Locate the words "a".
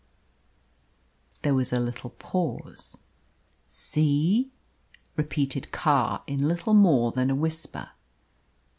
1.71-1.79, 7.29-7.35